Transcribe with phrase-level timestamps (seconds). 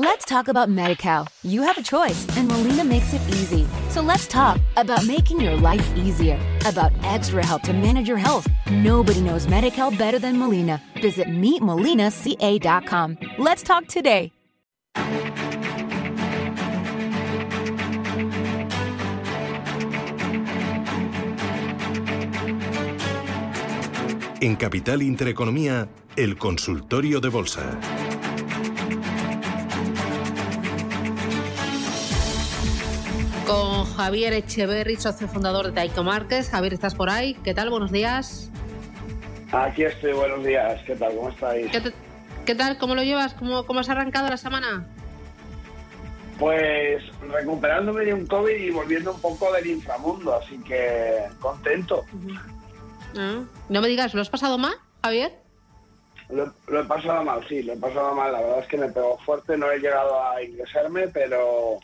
[0.00, 1.26] Let's talk about MediCal.
[1.42, 3.66] You have a choice, and Molina makes it easy.
[3.90, 8.46] So let's talk about making your life easier, about extra help to manage your health.
[8.70, 10.80] Nobody knows MediCal better than Molina.
[11.02, 13.18] Visit meetmolinaca.com.
[13.38, 14.30] Let's talk today.
[24.40, 27.97] En Capital Intereconomía, el consultorio de bolsa.
[34.08, 36.48] Javier Echeverry, socio fundador de Taiko Márquez.
[36.48, 37.34] Javier, ¿estás por ahí?
[37.44, 37.68] ¿Qué tal?
[37.68, 38.50] Buenos días.
[39.52, 40.80] Aquí estoy, buenos días.
[40.86, 41.14] ¿Qué tal?
[41.14, 41.70] ¿Cómo estáis?
[41.70, 41.92] ¿Qué, te-
[42.46, 42.78] qué tal?
[42.78, 43.34] ¿Cómo lo llevas?
[43.34, 44.86] ¿Cómo, ¿Cómo has arrancado la semana?
[46.38, 52.06] Pues recuperándome de un COVID y volviendo un poco del inframundo, así que contento.
[53.14, 54.72] Ah, No me digas, ¿lo has pasado mal,
[55.02, 55.32] Javier?
[56.30, 58.32] Lo, lo he pasado mal, sí, lo he pasado mal.
[58.32, 61.78] La verdad es que me pegó fuerte, no he llegado a ingresarme, pero,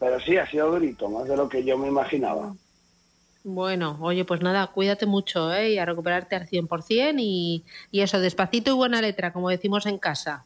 [0.00, 2.54] pero sí, ha sido durito, más de lo que yo me imaginaba.
[3.44, 5.72] Bueno, oye, pues nada, cuídate mucho, ¿eh?
[5.72, 9.98] Y a recuperarte al 100% y, y eso, despacito y buena letra, como decimos en
[9.98, 10.44] casa.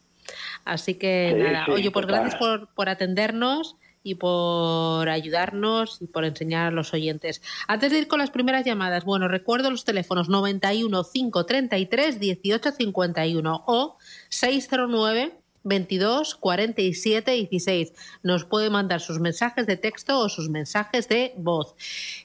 [0.64, 2.20] Así que Sí, nada, sí, oye, pues total.
[2.20, 7.42] gracias por, por atendernos y por ayudarnos y por enseñar a los oyentes.
[7.66, 13.96] Antes de ir con las primeras llamadas, bueno, recuerdo los teléfonos 91 533 1851 o
[14.28, 15.32] 609
[15.64, 18.20] 22 47 16.
[18.22, 21.74] Nos puede mandar sus mensajes de texto o sus mensajes de voz.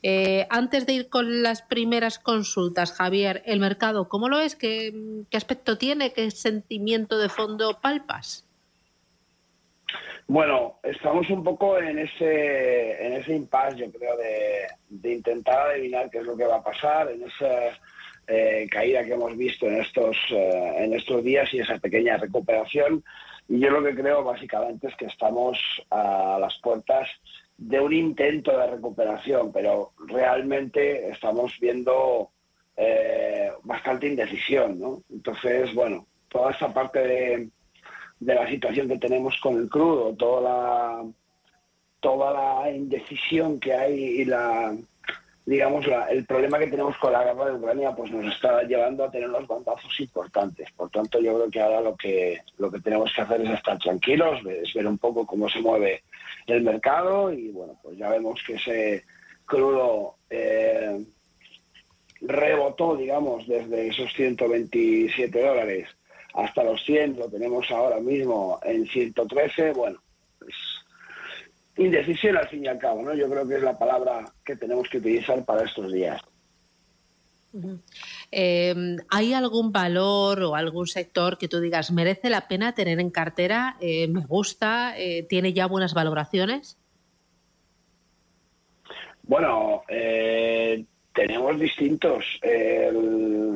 [0.04, 4.56] Eh, antes de ir con las primeras consultas, Javier, el mercado, ¿cómo lo es?
[4.56, 4.94] ¿Qué,
[5.34, 6.14] aspecto tiene?
[6.14, 8.46] ¿Qué sentimiento de fondo palpas?
[10.28, 16.10] Bueno, estamos un poco en ese, en ese impasse, yo creo, de, de intentar adivinar
[16.12, 17.80] qué es lo que va a pasar, en esa
[18.32, 23.04] eh, caída que hemos visto en estos, eh, en estos días y esa pequeña recuperación.
[23.50, 25.58] Y yo lo que creo básicamente es que estamos
[25.90, 27.10] a las puertas
[27.58, 32.30] de un intento de recuperación, pero realmente estamos viendo
[32.78, 35.02] eh, bastante indecisión, ¿no?
[35.10, 37.50] Entonces, bueno, toda esta parte de,
[38.20, 41.04] de la situación que tenemos con el crudo, toda
[42.00, 42.32] toda
[42.64, 44.74] la indecisión que hay y la,
[45.50, 49.04] digamos, la- el problema que tenemos con la guerra de Ucrania, pues nos está llevando
[49.04, 50.72] a tener unos bandazos importantes.
[50.74, 53.80] Por tanto, yo creo que ahora lo que, lo que tenemos que hacer es estar
[53.80, 56.04] tranquilos, es ver un poco cómo se mueve
[56.46, 59.06] el mercado y, bueno, pues ya vemos que ese
[59.46, 61.04] crudo eh,
[62.22, 65.90] rebotó, digamos, desde esos 127 dólares
[66.36, 70.00] hasta los 100, lo tenemos ahora mismo en 113, bueno,
[70.38, 70.54] pues
[71.80, 73.14] indecisión al fin y al cabo, ¿no?
[73.14, 76.22] Yo creo que es la palabra que tenemos que utilizar para estos días.
[78.32, 78.76] Eh,
[79.10, 83.76] ¿Hay algún valor o algún sector que tú digas merece la pena tener en cartera?
[83.82, 86.78] Eh, me gusta, eh, tiene ya buenas valoraciones.
[89.24, 92.24] Bueno, eh, tenemos distintos.
[92.42, 93.56] El-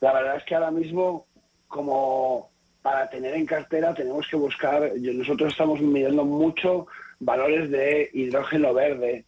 [0.00, 1.26] la verdad es que ahora mismo,
[1.68, 2.51] como
[2.82, 6.86] para tener en cartera, tenemos que buscar, nosotros estamos midiendo mucho
[7.20, 9.24] valores de hidrógeno verde.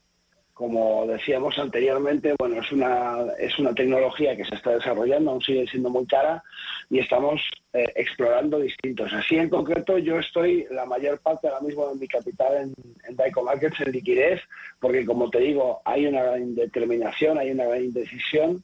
[0.55, 5.67] Como decíamos anteriormente, bueno, es una, es una tecnología que se está desarrollando, aún sigue
[5.67, 6.45] siendo muy cara
[6.89, 7.43] y estamos
[7.73, 9.13] eh, explorando distintos.
[9.13, 12.75] Así en concreto, yo estoy la mayor parte ahora mismo de mi capital en,
[13.09, 14.41] en Daico Markets en liquidez,
[14.79, 18.63] porque como te digo, hay una gran indeterminación, hay una gran indecisión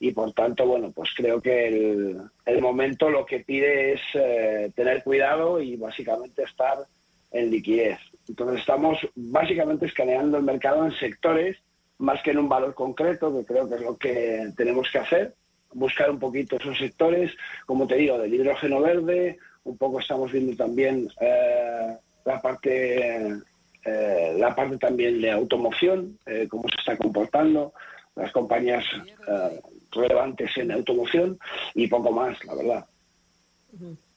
[0.00, 4.72] y por tanto, bueno, pues creo que el, el momento lo que pide es eh,
[4.74, 6.78] tener cuidado y básicamente estar
[7.30, 7.98] en liquidez.
[8.28, 11.56] Entonces estamos básicamente escaneando el mercado en sectores
[11.98, 15.34] más que en un valor concreto, que creo que es lo que tenemos que hacer,
[15.72, 17.32] buscar un poquito esos sectores,
[17.66, 23.42] como te digo, del hidrógeno verde, un poco estamos viendo también eh, la parte
[23.84, 27.72] eh, la parte también de automoción, eh, cómo se está comportando,
[28.16, 28.84] las compañías
[29.28, 29.60] eh,
[29.92, 31.38] relevantes en automoción
[31.74, 32.86] y poco más, la verdad.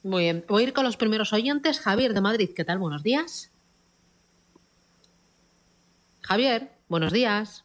[0.02, 1.80] Muy bien, voy a ir con los primeros oyentes.
[1.80, 2.78] Javier de Madrid, ¿qué tal?
[2.78, 3.51] Buenos días.
[6.22, 7.64] Javier, buenos días.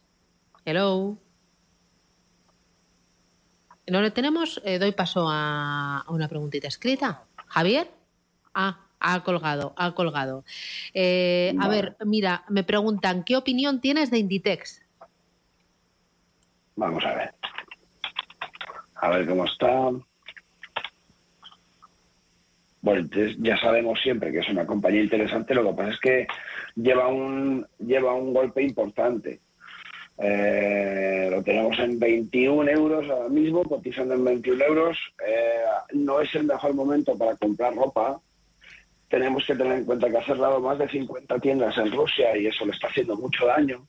[0.65, 1.18] Hello.
[3.86, 7.24] No le tenemos, eh, doy paso a, a una preguntita escrita.
[7.48, 7.89] Javier.
[8.54, 10.44] Ah, ha colgado, ha colgado.
[10.94, 14.81] Eh, a ver, mira, me preguntan, ¿qué opinión tienes de Inditex?
[16.75, 17.36] Vamos a ver.
[18.95, 19.92] A ver cómo está.
[22.88, 26.28] Bueno, entonces ya sabemos siempre que es una compañía interesante, lo que pasa es que
[26.74, 29.42] lleva un, lleva un golpe importante.
[30.18, 34.98] Eh, lo tenemos en 21 euros ahora mismo, cotizando en 21 euros.
[35.28, 38.22] Eh, no es el mejor momento para comprar ropa,
[39.10, 42.48] tenemos que tener en cuenta que ha cerrado más de 50 tiendas en Rusia y
[42.48, 43.86] eso le está haciendo mucho daño.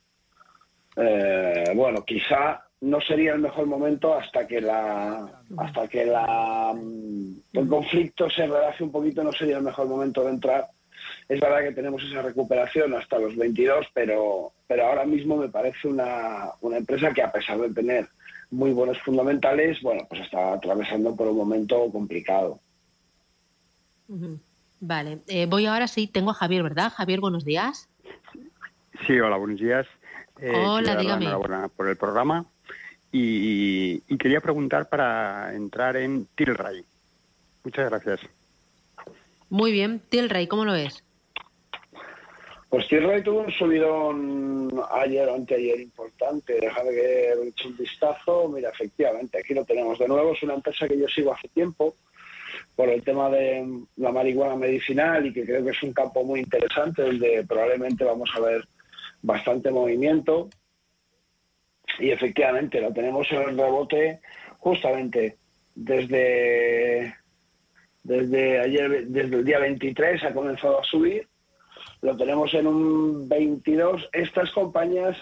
[0.97, 7.41] Eh, bueno, quizá no sería el mejor momento hasta que la hasta que la mm,
[7.55, 10.69] el conflicto se relaje un poquito no sería el mejor momento de entrar
[11.29, 15.89] es verdad que tenemos esa recuperación hasta los 22 pero pero ahora mismo me parece
[15.89, 18.09] una, una empresa que a pesar de tener
[18.51, 22.61] muy buenos fundamentales bueno pues está atravesando por un momento complicado
[24.81, 26.93] Vale, eh, voy ahora sí, tengo a Javier, ¿verdad?
[26.97, 27.89] Javier, buenos días.
[29.07, 29.87] Sí, hola, buenos días.
[30.41, 31.25] Eh, hola, dígame.
[31.25, 32.47] Enhorabuena por el programa.
[33.11, 36.85] Y, quería preguntar para entrar en Tilray.
[37.65, 38.21] Muchas gracias.
[39.49, 40.01] Muy bien.
[40.09, 41.03] Tilray, ¿cómo lo ves?
[42.69, 46.59] Pues Tilray tuvo un subidón ayer o anteayer importante.
[46.61, 48.49] Déjame que he hecho un vistazo.
[48.49, 50.33] Mira, efectivamente, aquí lo tenemos de nuevo.
[50.33, 51.95] Es una empresa que yo sigo hace tiempo
[52.77, 53.67] por el tema de
[53.97, 58.31] la marihuana medicinal y que creo que es un campo muy interesante donde probablemente vamos
[58.35, 58.69] a ver
[59.23, 60.49] bastante movimiento.
[61.99, 64.21] Y efectivamente lo tenemos en el rebote
[64.59, 65.37] justamente
[65.75, 67.15] desde,
[68.03, 71.27] desde ayer, desde el día 23 ha comenzado a subir.
[72.03, 74.09] Lo tenemos en un 22.
[74.13, 75.17] Estas compañías,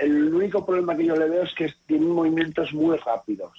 [0.00, 3.52] el único problema que yo le veo es que tienen movimientos muy rápidos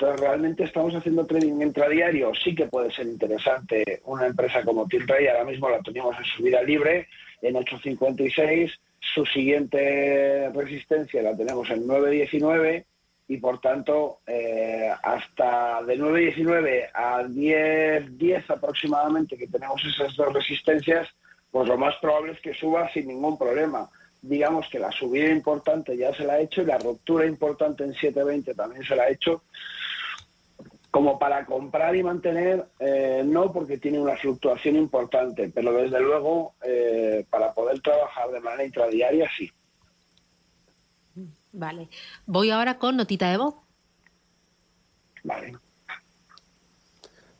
[0.00, 2.30] entonces, realmente estamos haciendo trading intradiario.
[2.32, 5.26] Sí que puede ser interesante una empresa como Tilray.
[5.26, 7.08] Ahora mismo la tenemos en subida libre
[7.42, 8.70] en 8.56.
[9.00, 12.84] Su siguiente resistencia la tenemos en 9.19
[13.28, 21.08] y por tanto eh, hasta de 9.19 a 10.10 aproximadamente que tenemos esas dos resistencias,
[21.50, 23.88] pues lo más probable es que suba sin ningún problema.
[24.20, 27.92] Digamos que la subida importante ya se la ha hecho y la ruptura importante en
[27.92, 29.42] 7.20 también se la ha hecho
[30.90, 36.54] como para comprar y mantener, eh, no porque tiene una fluctuación importante, pero desde luego
[36.62, 39.50] eh, para poder trabajar de manera intradiaria sí.
[41.52, 41.88] Vale.
[42.26, 43.54] Voy ahora con notita de voz.
[45.24, 45.56] Vale.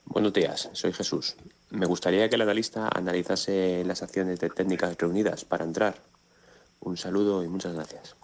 [0.05, 1.37] Buenos días, soy Jesús.
[1.71, 5.97] Me gustaría que el analista analizase las acciones de técnicas reunidas para entrar.
[6.81, 8.17] Un saludo y muchas gracias.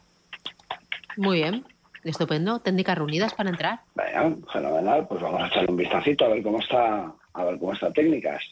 [1.16, 1.64] Muy bien.
[2.04, 2.60] Estupendo.
[2.60, 3.80] Técnicas reunidas para entrar.
[3.94, 5.06] Venga, fenomenal.
[5.08, 8.42] Pues vamos a echarle un vistacito a ver cómo está, a ver cómo está técnicas.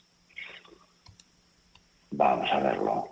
[2.10, 3.08] Vamos a verlo.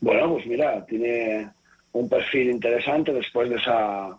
[0.00, 1.50] Bueno, pues mira, tiene
[1.92, 4.18] un perfil interesante después de esa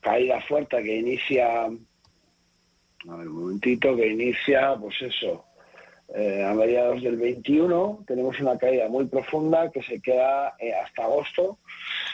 [0.00, 5.44] caída fuerte que inicia, a ver un momentito, que inicia, pues eso,
[6.14, 11.04] eh, a mediados del 21 tenemos una caída muy profunda que se queda eh, hasta
[11.04, 11.58] agosto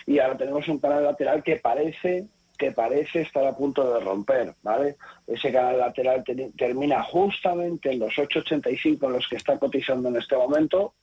[0.04, 2.26] y ahora tenemos un canal lateral que parece
[2.58, 4.96] que parece estar a punto de romper, ¿vale?
[5.26, 6.22] Ese canal lateral
[6.56, 10.94] termina justamente en los 8.85 en los que está cotizando en este momento.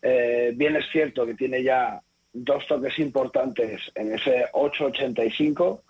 [0.00, 2.00] Eh, bien es cierto que tiene ya
[2.32, 5.80] dos toques importantes en ese 8.85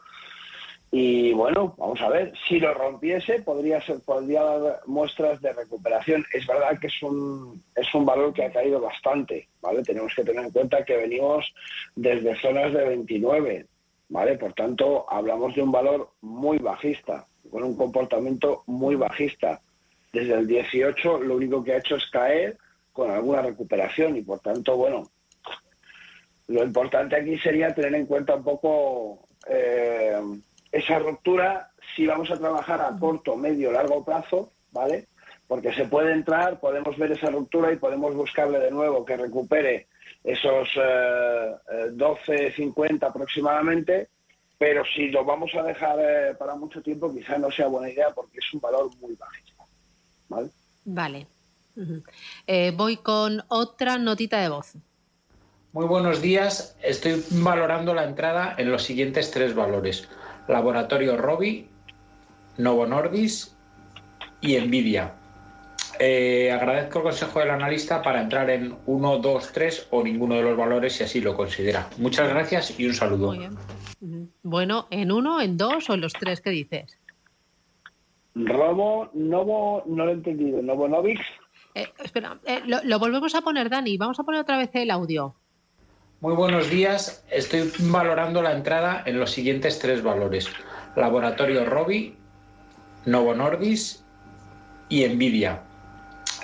[0.95, 6.23] y bueno, vamos a ver, si lo rompiese podría ser, podría dar muestras de recuperación.
[6.35, 9.83] Es verdad que es un, es un valor que ha caído bastante, ¿vale?
[9.83, 11.51] Tenemos que tener en cuenta que venimos
[11.97, 13.67] desde zonas de 29,
[14.11, 14.37] ¿vale?
[14.37, 19.63] Por tanto, hablamos de un valor muy bajista, con un comportamiento muy bajista.
[20.13, 22.59] Desde el 18 lo único que ha hecho es caer
[22.93, 25.11] con alguna recuperación y por tanto, bueno,
[26.49, 30.21] lo importante aquí sería tener en cuenta un poco eh,
[30.73, 35.09] esa ruptura si vamos a trabajar a corto, medio, largo plazo, ¿vale?
[35.47, 39.89] Porque se puede entrar, podemos ver esa ruptura y podemos buscarle de nuevo que recupere
[40.25, 41.55] esos eh,
[41.93, 44.09] 12, 50 aproximadamente,
[44.57, 48.11] pero si lo vamos a dejar eh, para mucho tiempo quizás no sea buena idea
[48.15, 49.69] porque es un valor muy bajo.
[50.29, 50.49] ¿vale?
[50.85, 51.27] Vale.
[52.47, 54.75] Eh, voy con otra notita de voz.
[55.73, 56.77] Muy buenos días.
[56.83, 60.09] Estoy valorando la entrada en los siguientes tres valores.
[60.49, 61.69] Laboratorio Robi,
[62.59, 63.57] Novo Nordis
[64.41, 65.15] y Nvidia.
[65.99, 70.43] Eh, agradezco el consejo del analista para entrar en 1, 2, 3 o ninguno de
[70.43, 71.89] los valores si así lo considera.
[71.99, 73.35] Muchas gracias y un saludo.
[74.43, 76.41] Bueno, ¿en uno, en dos o en los tres?
[76.41, 76.99] ¿Qué dices?
[78.35, 80.63] Robo, Novo, no lo he entendido.
[80.63, 81.21] ¿Novo Novix?
[81.75, 83.97] Eh, espera, eh, lo, volvemos a poner, Dani.
[83.97, 85.37] Vamos a poner otra vez el audio.
[86.23, 87.25] Muy buenos días.
[87.33, 90.49] Estoy valorando la entrada en los siguientes tres valores.
[90.95, 92.15] Laboratorio Robi,
[93.07, 94.05] Novo Nordis
[94.89, 95.65] y Nvidia.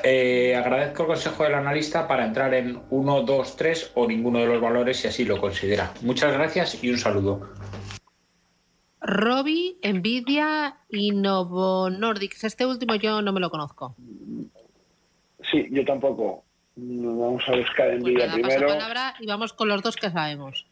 [0.03, 4.47] Eh, agradezco el consejo del analista para entrar en 1, 2, 3 o ninguno de
[4.47, 5.93] los valores si así lo considera.
[6.03, 7.49] Muchas gracias y un saludo.
[9.01, 12.43] Robi, Nvidia y Novo Nordics.
[12.43, 13.95] Este último yo no me lo conozco.
[15.53, 16.48] Sí, yo tampoco.
[16.81, 18.69] Vamos a buscar Nvidia nada, primero.
[18.69, 20.65] palabra y vamos con los dos que sabemos.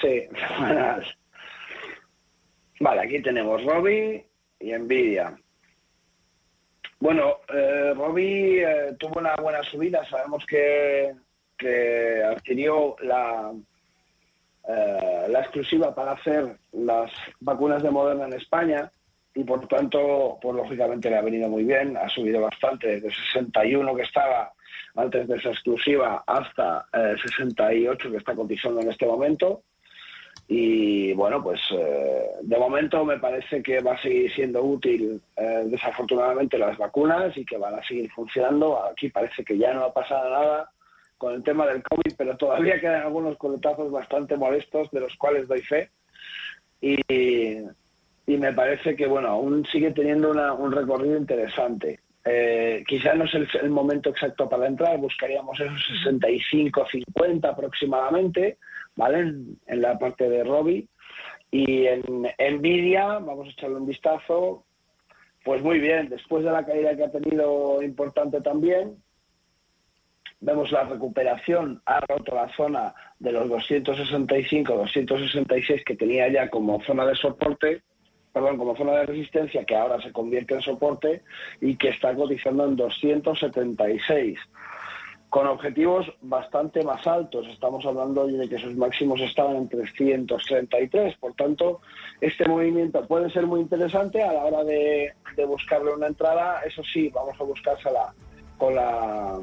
[0.00, 0.22] Sí,
[0.58, 1.06] buenas.
[2.80, 4.24] Vale, aquí tenemos Robi
[4.60, 5.36] y Nvidia.
[7.00, 10.08] Bueno, eh, Robi eh, tuvo una buena subida.
[10.08, 11.14] Sabemos que,
[11.58, 13.52] que adquirió la,
[14.66, 18.90] eh, la exclusiva para hacer las vacunas de Moderna en España
[19.34, 21.94] y por tanto, pues lógicamente le ha venido muy bien.
[21.98, 24.50] Ha subido bastante desde 61 que estaba
[24.96, 29.62] antes de esa exclusiva hasta eh, 68 que está cotizando en este momento.
[30.46, 35.62] Y bueno, pues eh, de momento me parece que va a seguir siendo útil, eh,
[35.66, 38.84] desafortunadamente, las vacunas y que van a seguir funcionando.
[38.84, 40.70] Aquí parece que ya no ha pasado nada
[41.16, 45.48] con el tema del COVID, pero todavía quedan algunos coletazos bastante molestos, de los cuales
[45.48, 45.90] doy fe.
[46.82, 46.98] Y,
[48.26, 52.00] y me parece que, bueno, aún sigue teniendo una- un recorrido interesante.
[52.24, 58.58] Eh, quizá no es el, momento exacto para entrar, buscaríamos esos 65, 50 aproximadamente,
[58.96, 59.34] ¿vale?
[59.66, 60.88] En, la parte de Robi.
[61.50, 62.02] Y en
[62.38, 64.64] Nvidia, vamos a echarle un vistazo,
[65.44, 68.96] pues muy bien, después de la caída que ha tenido importante también,
[70.40, 76.82] vemos la recuperación, ha roto la zona de los 265, 266 que tenía ya como
[76.82, 77.82] zona de soporte,
[78.34, 81.22] perdón, como zona de resistencia, que ahora se convierte en soporte
[81.60, 84.38] y que está cotizando en 276
[85.30, 87.46] con objetivos bastante más altos.
[87.48, 91.16] Estamos hablando de que sus máximos estaban en 333.
[91.16, 91.80] Por tanto,
[92.20, 95.12] este movimiento puede ser muy interesante a la hora de,
[95.46, 96.60] buscarle una entrada.
[96.64, 98.14] Eso sí, vamos a buscársela
[98.58, 99.40] con la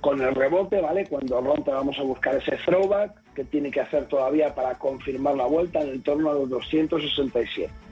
[0.00, 1.04] con el rebote, ¿vale?
[1.08, 5.46] Cuando rompe vamos a buscar ese throwback que tiene que hacer todavía para confirmar la
[5.46, 7.87] vuelta en el torno a los 267.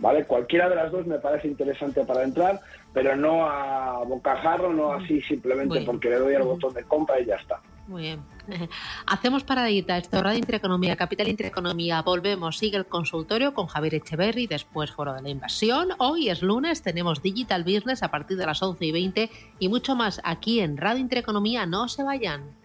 [0.00, 0.24] ¿Vale?
[0.24, 2.58] Cualquiera de las dos me parece interesante para entrar,
[2.92, 7.26] pero no a bocajarro, no así simplemente porque le doy al botón de compra y
[7.26, 7.60] ya está.
[7.86, 8.22] Muy bien.
[9.06, 12.00] Hacemos paradita, esto, Radio Intereconomía, Capital Intereconomía.
[12.00, 15.88] Volvemos, sigue el consultorio con Javier Echeverry, después Foro de la Inversión.
[15.98, 19.96] Hoy es lunes, tenemos Digital Business a partir de las 11 y 20 y mucho
[19.96, 21.66] más aquí en Radio Intereconomía.
[21.66, 22.56] No se vayan.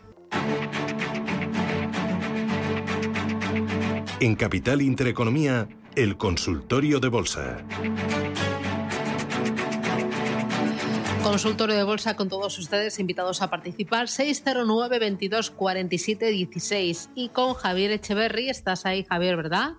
[4.21, 7.65] En Capital Intereconomía, el consultorio de bolsa.
[11.21, 17.55] Consultorio de Bolsa con todos ustedes invitados a participar 609 22 47 16 y con
[17.55, 18.49] Javier Echeverry.
[18.49, 19.73] Estás ahí, Javier, ¿verdad?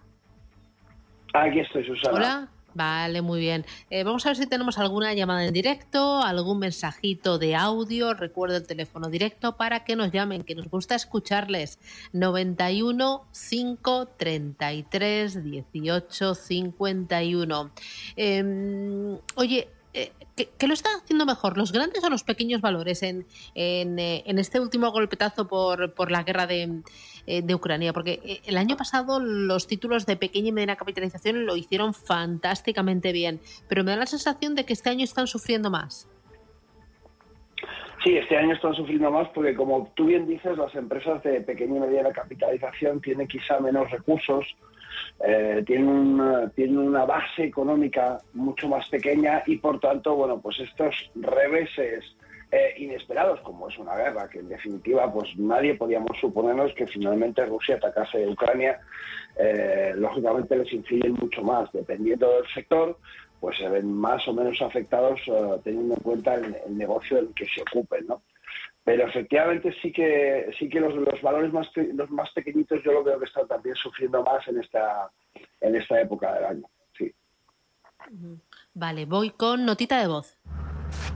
[1.32, 2.14] Aquí estoy, Susana.
[2.14, 2.55] Hola.
[2.76, 3.64] Vale, muy bien.
[3.88, 8.12] Eh, vamos a ver si tenemos alguna llamada en directo, algún mensajito de audio.
[8.12, 11.78] Recuerdo el teléfono directo para que nos llamen, que nos gusta escucharles.
[12.12, 17.70] 91 533 18 51.
[18.16, 23.02] Eh, oye, eh, ¿qué, qué lo están haciendo mejor, los grandes o los pequeños valores
[23.02, 26.82] en, en, eh, este último golpetazo por, por la guerra de,
[27.26, 27.92] eh, de Ucrania?
[27.92, 33.12] Porque eh, el año pasado los títulos de pequeña y mediana capitalización lo hicieron fantásticamente
[33.12, 36.08] bien, pero me da la sensación de que este año están sufriendo más.
[38.04, 41.76] Sí, este año están sufriendo más porque, como tú bien dices, las empresas de pequeña
[41.76, 44.44] y mediana capitalización tienen quizá menos recursos,
[45.20, 50.60] eh, tienen, una, tienen una base económica mucho más pequeña y, por tanto, bueno, pues
[50.60, 52.04] estos reveses
[52.52, 57.44] eh, inesperados, como es una guerra, que en definitiva, pues nadie podíamos suponernos que finalmente
[57.44, 58.80] Rusia atacase Ucrania,
[59.36, 62.98] eh, lógicamente les influyen mucho más, dependiendo del sector,
[63.40, 65.20] pues se ven más o menos afectados
[65.62, 68.22] teniendo en cuenta el, el, negocio del que se ocupen, ¿no?
[68.86, 73.02] Pero efectivamente sí que sí que los, los valores más los más pequeñitos yo lo
[73.02, 75.10] veo que están también sufriendo más en esta
[75.60, 77.12] en esta época del año, sí.
[78.74, 80.38] Vale, voy con notita de voz.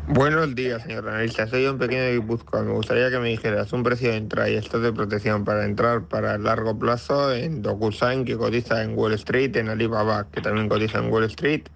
[0.09, 1.47] Buenos días, señor analista.
[1.47, 2.62] Soy un pequeño de Guipúzcoa.
[2.62, 6.09] Me gustaría que me dijeras un precio de entrada y esto de protección para entrar
[6.09, 10.69] para el largo plazo en DocuSign, que cotiza en Wall Street, en Alibaba, que también
[10.69, 11.69] cotiza en Wall Street,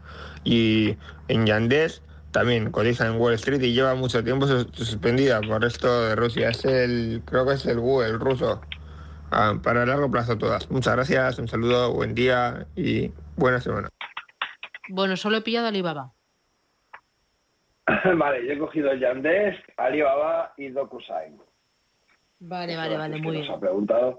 [0.43, 0.97] y
[1.29, 2.03] en Yandex,
[2.35, 6.49] también cotiza en Wall Street y lleva mucho tiempo suspendida por esto de Rusia.
[6.49, 8.61] Es el, creo que es el Google ruso.
[9.31, 10.69] Ah, para el largo plazo todas.
[10.69, 13.88] Muchas gracias, un saludo, buen día y buena semana.
[14.88, 16.12] Bueno, solo he pillado Alibaba.
[18.17, 21.41] vale, yo he cogido Yandex, Alibaba y DocuSign.
[22.41, 23.55] Vale, Eso vale, vale, muy nos bien.
[23.55, 24.19] ha preguntado.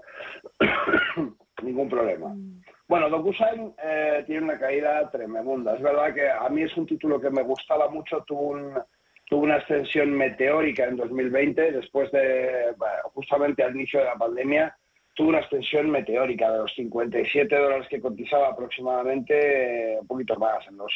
[1.62, 2.28] Ningún problema.
[2.28, 2.62] Mm.
[2.88, 5.74] Bueno, DocuSign eh, tiene una caída tremenda.
[5.74, 8.22] Es verdad que a mí es un título que me gustaba mucho.
[8.24, 8.74] Tuvo, un,
[9.28, 12.74] tuvo una extensión meteórica en 2020, después de,
[13.12, 14.76] justamente al inicio de la pandemia.
[15.14, 20.64] tuvo una extensión meteórica de los 57 dólares que cotizaba aproximadamente, eh, un poquito más,
[20.68, 20.92] en los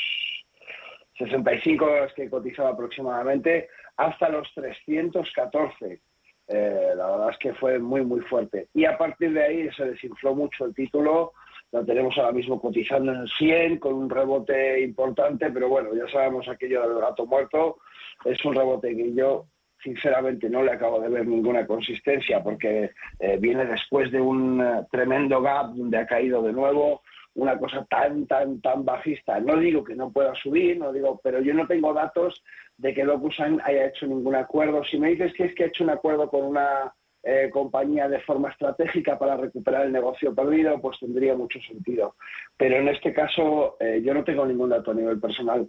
[1.18, 6.00] 65 dólares que cotizaba aproximadamente, hasta los 314.
[6.46, 8.68] Eh, la verdad es que fue muy, muy fuerte.
[8.74, 11.32] Y a partir de ahí se desinfló mucho el título.
[11.72, 16.10] Lo tenemos ahora mismo cotizando en el 100 con un rebote importante, pero bueno, ya
[16.10, 17.78] sabemos aquello del gato muerto.
[18.24, 19.46] Es un rebote que yo
[19.82, 24.86] sinceramente no le acabo de ver ninguna consistencia porque eh, viene después de un eh,
[24.90, 27.02] tremendo gap donde ha caído de nuevo
[27.34, 29.38] una cosa tan, tan, tan bajista.
[29.40, 32.42] No digo que no pueda subir, no digo, pero yo no tengo datos
[32.76, 34.82] de que DocuSign haya hecho ningún acuerdo.
[34.84, 38.20] Si me dices que es que ha hecho un acuerdo con una eh, compañía de
[38.20, 42.16] forma estratégica para recuperar el negocio perdido, pues tendría mucho sentido.
[42.56, 45.68] Pero en este caso yo no tengo ningún dato a nivel personal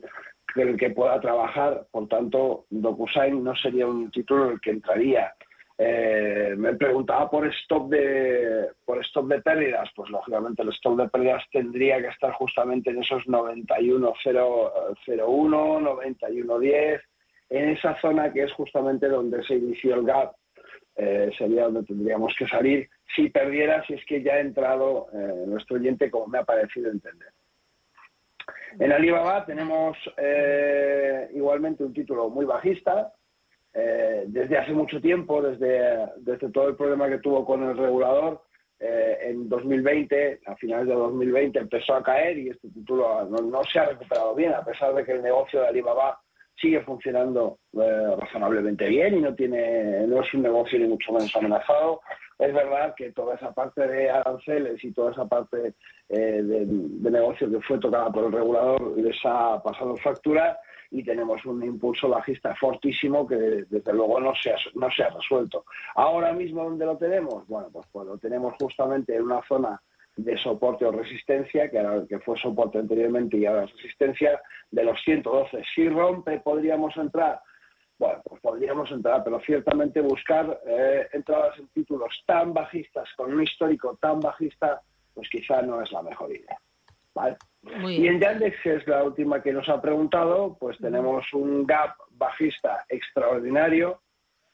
[0.56, 4.72] en el que pueda trabajar, por tanto, DocuSign no sería un título en el que
[4.72, 5.34] entraría.
[5.78, 11.10] Eh, me preguntaba por stop de por stop de pérdidas, pues lógicamente el stop de
[11.10, 17.02] pérdidas tendría que estar justamente en esos 91.01, 91.10,
[17.50, 20.36] en esa zona que es justamente donde se inició el gap,
[20.96, 25.46] eh, sería donde tendríamos que salir si perdiera, si es que ya ha entrado eh,
[25.48, 27.30] nuestro oyente, como me ha parecido entender.
[28.80, 33.14] En Alibaba tenemos eh, igualmente un título muy bajista.
[33.74, 38.44] Desde hace mucho tiempo, desde, desde todo el problema que tuvo con el regulador,
[38.78, 43.86] en 2020, a finales de 2020, empezó a caer y este título no, se ha
[43.86, 46.20] recuperado bien, a pesar de que el negocio de Alibaba
[46.60, 52.02] sigue funcionando razonablemente bien y no, tiene, no es un negocio ni mucho menos amenazado.
[52.38, 55.76] Es verdad que toda esa parte de aranceles y toda esa parte
[56.10, 60.58] eh, de, negocio que fue tocada por el regulador les ha pasado factura
[60.90, 65.10] y tenemos un impulso bajista fortísimo que desde luego no se ha, no se ha
[65.10, 65.66] resuelto.
[65.96, 67.48] Ahora mismo, ¿dónde lo tenemos?
[67.48, 69.82] Bueno, pues, pues lo tenemos justamente en una zona
[70.18, 74.84] de soporte o resistencia, que, era, que fue soporte anteriormente y ahora es resistencia, de
[74.84, 75.64] los 112.
[75.76, 77.40] Si rompe, podríamos entrar
[78.02, 83.44] bueno, pues podríamos entrar, pero ciertamente buscar eh, entradas en títulos tan bajistas, con un
[83.44, 84.82] histórico tan bajista,
[85.14, 86.58] pues quizá no es la mejor idea.
[87.88, 91.92] Y en Yandex, que es la última que nos ha preguntado, pues tenemos un gap
[92.10, 94.02] bajista extraordinario,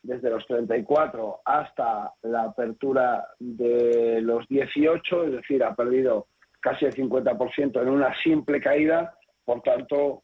[0.03, 6.27] desde los 34 hasta la apertura de los 18, es decir, ha perdido
[6.59, 10.23] casi el 50% en una simple caída, por tanto,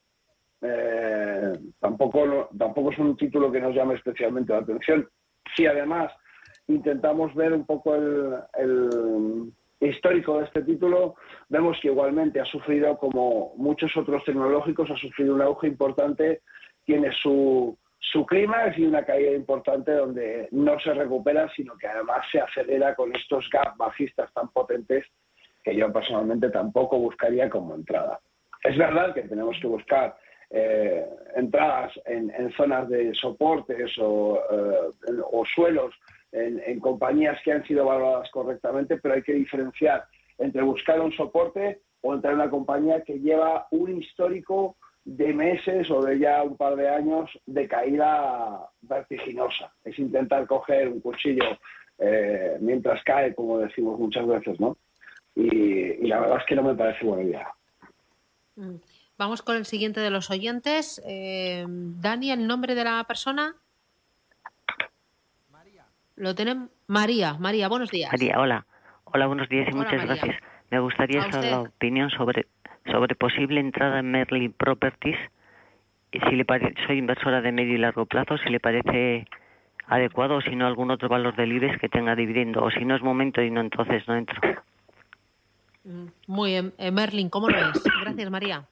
[0.64, 5.08] eh, tampoco, tampoco es un título que nos llame especialmente la atención.
[5.56, 6.12] Si además
[6.68, 11.16] intentamos ver un poco el, histórico de este título,
[11.50, 16.42] vemos que igualmente ha sufrido, como muchos otros tecnológicos, ha sufrido un auge importante,
[16.86, 22.26] tiene su, su clima y una caída importante donde no se recupera, sino que además
[22.32, 25.06] se acelera con estos gaps bajistas tan potentes
[25.62, 28.22] que yo personalmente tampoco buscaría como entrada.
[28.64, 30.16] Es verdad que tenemos que buscar
[30.56, 31.04] eh,
[31.36, 35.94] entradas en, zonas de soportes o, eh, o suelos
[36.32, 40.06] en, compañías que han sido valoradas correctamente, pero hay que diferenciar
[40.38, 45.90] entre buscar un soporte o entrar en una compañía que lleva un histórico de meses
[45.90, 49.74] o de ya un par de años de caída vertiginosa.
[49.84, 51.58] Es intentar coger un cuchillo
[51.98, 54.78] eh, mientras cae, como decimos muchas veces, ¿no?
[55.36, 57.48] Y, la verdad es que no me parece buena idea.
[58.56, 58.76] Mm.
[59.18, 61.02] Vamos con el siguiente de los oyentes.
[61.06, 63.56] Eh, Dani, ¿el nombre de la persona?
[65.52, 65.86] María.
[66.16, 66.70] Lo tenemos.
[66.88, 68.12] María, María, buenos días.
[68.12, 68.66] María, hola.
[69.06, 70.36] Hola, buenos días y muchas gracias.
[70.72, 72.48] Me gustaría saber la opinión sobre,
[72.92, 75.18] sobre posible entrada en Merlin Properties.
[76.12, 76.46] Y si le
[76.88, 79.28] soy inversora de medio y largo plazo, si le parece
[79.88, 82.64] adecuado o si no algún otro valor del IBEX que tenga dividendo.
[82.64, 84.40] O si no es momento y no, entonces no entro.
[85.84, 86.74] Mm, muy bien.
[86.78, 87.84] Eh, Merlin, ¿cómo lo ves?
[88.02, 88.66] Gracias, María.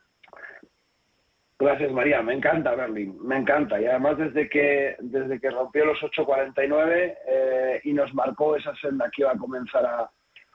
[1.62, 2.24] Gracias, María.
[2.24, 3.80] Me encanta Berlín, me encanta.
[3.80, 9.12] Y además desde que, desde que rompió los 8.49 eh, y nos marcó esa senda
[9.12, 10.10] que iba a comenzar a,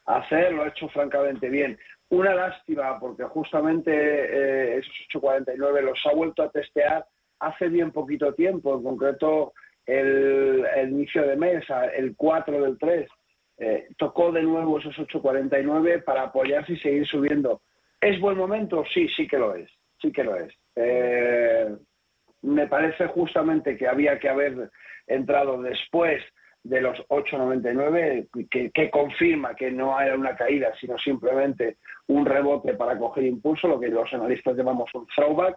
[0.06, 1.78] hacer, lo ha hecho francamente bien.
[2.08, 7.06] Una lástima porque justamente eh, esos 8.49 los ha vuelto a testear
[7.38, 9.52] hace bien poquito tiempo, en concreto
[9.86, 13.08] el, inicio de mesa, el 4 del 3.
[13.58, 17.60] Eh, tocó de nuevo esos 8.49 para apoyarse y seguir subiendo.
[18.00, 18.84] ¿Es buen momento?
[18.92, 20.52] Sí, sí que lo es, sí que lo es.
[20.76, 21.74] Eh,
[22.42, 24.70] me parece justamente que había que haber
[25.06, 26.22] entrado después
[26.62, 31.76] de los 8,99, que, confirma que no era una caída, sino simplemente
[32.08, 35.56] un rebote para coger impulso, lo que los analistas llamamos un throwback.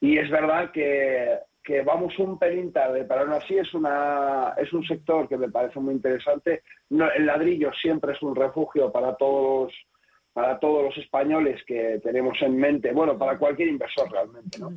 [0.00, 4.72] Y es verdad que, que vamos un pelín tarde, pero aún así es, una, es
[4.72, 6.62] un sector que me parece muy interesante.
[6.90, 9.72] el ladrillo siempre es un refugio para todos
[10.36, 14.70] para todos los españoles que tenemos en mente, bueno, para cualquier inversor realmente, ¿no?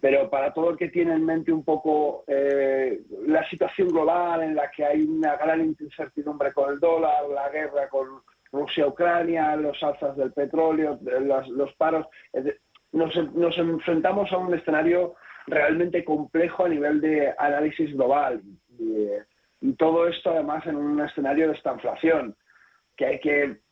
[0.00, 4.54] Pero para todo el que tiene en mente un poco eh, la situación global en
[4.54, 10.16] la que hay una gran incertidumbre con el dólar, la guerra con Rusia-Ucrania, los alzas
[10.16, 10.98] del petróleo,
[11.50, 12.06] los, paros,
[12.92, 18.40] nos, nos enfrentamos a un escenario realmente complejo a nivel de análisis global
[18.78, 19.08] y,
[19.60, 22.34] y todo esto además en un escenario de esta inflación
[22.96, 23.63] que hay que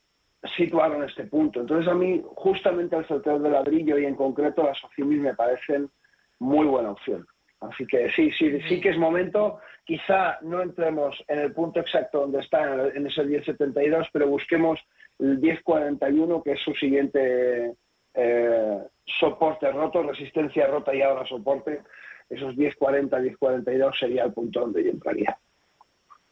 [0.57, 1.61] situado en este punto.
[1.61, 5.91] Entonces a mí justamente el sector de ladrillo y en concreto las opciones me parecen
[6.39, 7.27] muy buena opción.
[7.61, 9.61] Así que sí, sí, sí que es momento.
[9.85, 14.81] Quizá no entremos en el punto exacto donde está, en ese 1072, pero busquemos
[15.19, 17.75] el 1041, que es su siguiente
[18.15, 18.79] eh,
[19.21, 21.83] soporte roto, resistencia rota y ahora soporte.
[22.29, 25.39] Esos 1040, 1042 sería el punto donde yo entraría.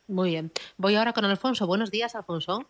[0.08, 0.50] Muy bien.
[0.76, 1.66] Voy ahora con Alfonso.
[1.66, 2.66] Buenos días, Alfonso.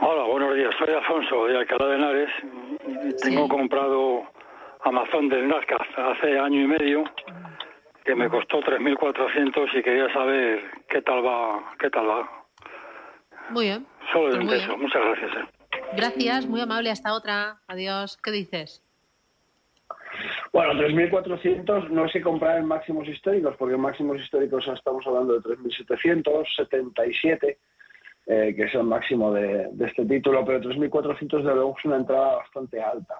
[0.00, 0.74] Hola, buenos días.
[0.78, 2.30] Soy Alfonso de Alcalá de Henares.
[3.22, 4.22] Tengo comprado
[4.82, 7.04] Amazon del Nazca hace año y medio
[8.04, 12.28] que me costó 3.400 y quería saber qué tal va, qué tal va.
[13.50, 13.86] Muy bien.
[14.12, 14.76] Solo pues eso.
[14.76, 15.30] Muchas gracias.
[15.36, 15.44] Eh.
[15.96, 16.90] Gracias, muy amable.
[16.90, 17.60] Hasta otra.
[17.66, 18.18] Adiós.
[18.22, 18.82] ¿Qué dices?
[20.52, 25.40] Bueno, 3.400 no sé comprar en máximos históricos, porque en máximos históricos estamos hablando de
[25.40, 27.56] 3.777
[28.26, 32.36] eh, que es el máximo de, este título, pero 3.400 de luego es una entrada
[32.36, 33.14] bastante alta.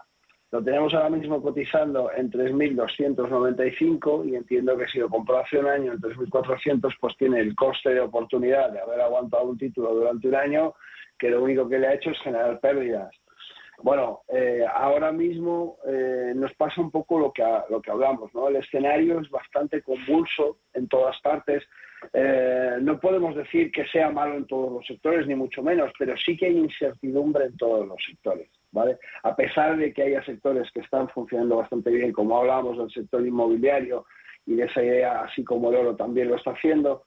[0.51, 5.67] Lo tenemos ahora mismo cotizando en 3.295 y entiendo que si lo compró hace un
[5.67, 10.29] año en 3.400, pues tiene el coste de oportunidad de haber aguantado un título durante
[10.29, 10.75] un año
[11.19, 13.11] que lo único que le ha hecho es generar pérdidas.
[13.83, 18.49] Bueno, eh, ahora mismo eh, nos pasa un poco lo que, lo que hablamos, ¿no?
[18.49, 21.65] El escenario es bastante convulso en todas partes.
[22.13, 26.17] Eh, no podemos decir que sea malo en todos los sectores, ni mucho menos, pero
[26.17, 28.99] sí que hay incertidumbre en todos los sectores, ¿vale?
[29.23, 33.27] A pesar de que haya sectores que están funcionando bastante bien, como hablábamos del sector
[33.27, 34.07] inmobiliario
[34.47, 37.05] y de esa idea, así como el oro también lo está haciendo,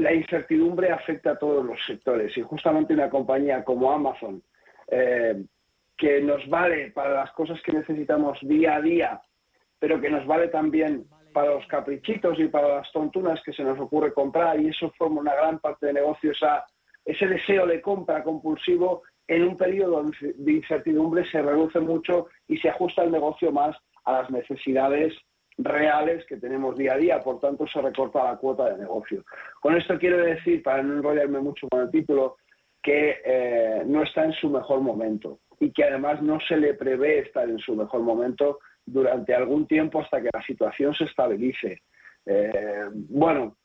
[0.00, 4.42] la incertidumbre afecta a todos los sectores y justamente una compañía como Amazon,
[4.88, 5.44] eh,
[5.96, 9.20] que nos vale para las cosas que necesitamos día a día,
[9.78, 13.78] pero que nos vale también para los caprichitos y para las tontunas que se nos
[13.78, 16.32] ocurre comprar y eso forma una gran parte de negocio,
[17.04, 22.68] ese deseo de compra compulsivo en un periodo de incertidumbre se reduce mucho y se
[22.68, 25.14] ajusta el negocio más a las necesidades
[25.56, 29.24] reales que tenemos día a día, por tanto se recorta la cuota de negocio.
[29.60, 32.36] Con esto quiero decir, para no enrollarme mucho con el título,
[32.82, 37.20] que eh, no está en su mejor momento y que además no se le prevé
[37.20, 38.58] estar en su mejor momento
[38.92, 41.82] durante algún tiempo hasta que la situación se estabilice.
[42.26, 43.56] Eh, bueno,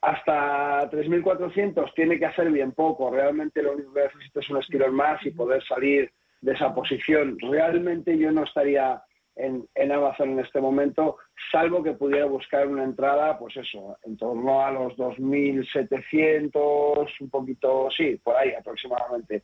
[0.00, 3.10] hasta 3.400 tiene que hacer bien poco.
[3.10, 6.10] Realmente lo único que necesita es un estirón más y poder salir
[6.40, 7.38] de esa posición.
[7.40, 9.02] Realmente yo no estaría
[9.36, 11.18] en, Amazon en este momento,
[11.52, 17.88] salvo que pudiera buscar una entrada, pues eso, en torno a los 2.700, un poquito,
[17.94, 19.42] sí, por ahí aproximadamente,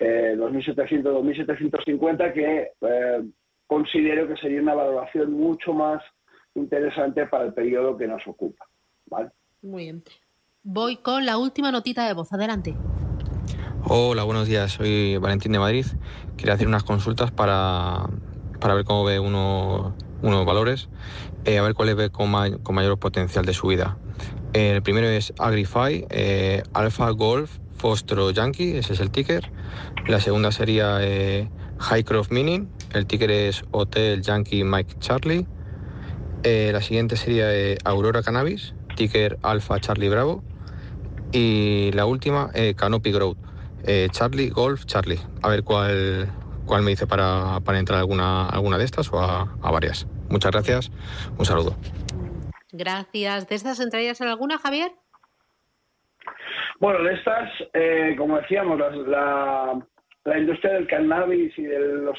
[0.00, 3.22] eh, 2.700, 2.750, que eh,
[3.66, 6.02] considero que sería una valoración mucho más
[6.54, 8.66] interesante para el periodo que nos ocupa.
[9.06, 9.30] ¿vale?
[9.62, 10.04] Muy bien.
[10.62, 12.32] Voy con la última notita de voz.
[12.32, 12.74] Adelante.
[13.86, 14.72] Hola, buenos días.
[14.72, 15.84] Soy Valentín de Madrid.
[16.36, 18.08] Quería hacer unas consultas para
[18.64, 20.88] para ver cómo ve uno, unos valores,
[21.44, 23.98] eh, a ver cuál ve con, con, mayor potencial de subida.
[24.54, 29.52] el primero es Agrify, eh, Alpha Golf, Fostro Yankee, ese es el ticker.
[30.06, 31.50] La segunda sería eh,
[31.90, 35.46] Highcroft Mining, el ticker es Hotel Yankee Mike Charlie.
[36.42, 37.46] la siguiente sería
[37.84, 40.42] Aurora Cannabis, ticker Alpha Charlie Bravo.
[41.32, 43.38] Y la última, Canopy Growth,
[44.10, 45.18] Charlie Golf Charlie.
[45.42, 46.30] A ver cuál,
[46.66, 50.06] cuál me dice para, entrar a alguna, alguna de estas o a, varias.
[50.28, 50.90] Muchas gracias,
[51.38, 51.74] un saludo.
[52.72, 53.48] Gracias.
[53.48, 54.92] ¿De estas entrarías en alguna, Javier?
[56.80, 59.86] Bueno, de estas, eh, como decíamos, la,
[60.32, 62.18] industria del cannabis y de los,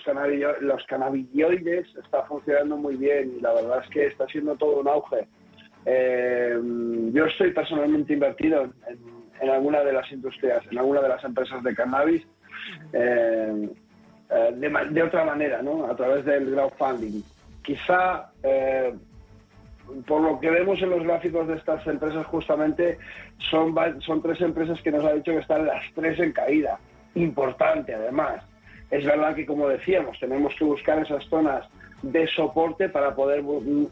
[0.61, 4.87] los cannabinoides está funcionando muy bien y la verdad es que está siendo todo un
[4.87, 5.27] auge.
[5.85, 6.59] Eh,
[7.11, 8.69] yo estoy personalmente invertido
[9.41, 12.23] en, alguna de las industrias, en alguna de las empresas de cannabis.
[12.93, 13.69] Eh,
[14.29, 14.51] eh,
[14.91, 15.85] de, otra manera, ¿no?
[15.85, 17.23] A través del crowdfunding.
[17.63, 18.29] Quizá,
[20.07, 22.99] por lo que vemos en los gráficos de estas empresas, justamente
[23.49, 26.79] son, son tres empresas que nos ha dicho que están las tres en caída.
[27.15, 28.43] Importante, además.
[28.91, 31.67] Es verdad que, como decíamos, tenemos que buscar esas zonas
[32.01, 33.88] de soporte para poder mm,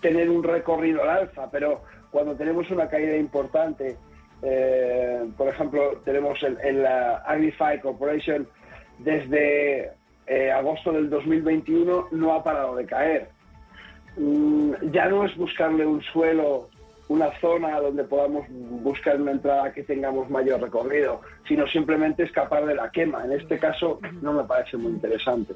[0.00, 3.96] tener un recorrido al alza, pero cuando tenemos una caída importante,
[4.42, 8.46] eh, por ejemplo, tenemos en, la Agrify Corporation
[8.98, 9.90] desde
[10.26, 13.28] eh, agosto del 2021 no ha parado de caer.
[14.16, 16.68] Mm, ya no es buscarle un suelo,
[17.08, 22.74] una zona donde podamos buscar una entrada que tengamos mayor recorrido, sino simplemente escapar de
[22.74, 23.24] la quema.
[23.24, 25.54] En este caso no me parece muy interesante.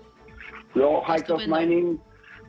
[0.75, 1.99] Luego High Cost Mining,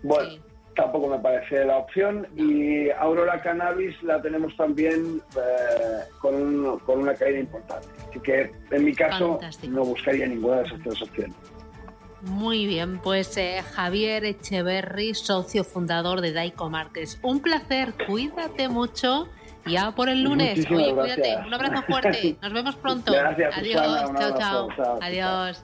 [0.04, 0.30] bueno,
[0.76, 2.28] tampoco me parece la opción.
[2.36, 7.88] Y Aurora Cannabis la tenemos también eh, con, con, una caída importante.
[8.10, 11.36] Así que en mi caso no buscaría ninguna de esas tres opciones.
[12.22, 17.20] Muy bien, pues eh, Javier Echeverry, socio fundador de Daico Markets.
[17.22, 19.28] Un placer, cuídate mucho.
[19.66, 20.66] Ya por el lunes.
[20.72, 21.38] Oye, cuídate.
[21.46, 22.38] Un abrazo fuerte.
[22.42, 23.12] Nos vemos pronto.
[23.12, 24.12] Gracias, Adiós.
[24.18, 25.00] chao, chao.
[25.02, 25.64] Adiós.